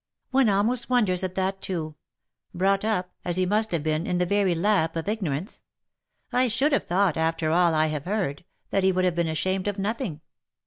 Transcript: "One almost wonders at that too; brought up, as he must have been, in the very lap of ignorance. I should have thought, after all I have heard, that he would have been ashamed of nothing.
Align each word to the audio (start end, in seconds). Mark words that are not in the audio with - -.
"One 0.31 0.49
almost 0.49 0.89
wonders 0.89 1.23
at 1.23 1.35
that 1.35 1.61
too; 1.61 1.93
brought 2.55 2.83
up, 2.83 3.11
as 3.23 3.37
he 3.37 3.45
must 3.45 3.71
have 3.71 3.83
been, 3.83 4.07
in 4.07 4.17
the 4.17 4.25
very 4.25 4.55
lap 4.55 4.95
of 4.95 5.07
ignorance. 5.07 5.61
I 6.33 6.47
should 6.47 6.71
have 6.71 6.85
thought, 6.85 7.17
after 7.17 7.51
all 7.51 7.75
I 7.75 7.85
have 7.85 8.05
heard, 8.05 8.43
that 8.71 8.83
he 8.83 8.91
would 8.91 9.05
have 9.05 9.13
been 9.13 9.27
ashamed 9.27 9.67
of 9.67 9.77
nothing. 9.77 10.21